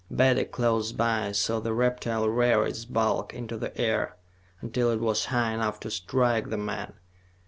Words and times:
Betty, 0.09 0.45
close 0.45 0.91
by, 0.93 1.31
saw 1.31 1.59
the 1.59 1.73
reptile 1.75 2.27
rear 2.27 2.65
its 2.65 2.85
bulk 2.85 3.33
up 3.33 3.33
into 3.35 3.55
the 3.55 3.77
air, 3.79 4.17
until 4.59 4.89
it 4.89 4.99
was 4.99 5.25
high 5.25 5.51
enough 5.51 5.79
to 5.81 5.91
strike 5.91 6.49
the 6.49 6.57
man. 6.57 6.93